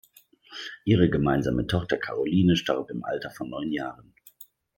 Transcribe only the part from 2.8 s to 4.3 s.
im Alter von neun Jahren.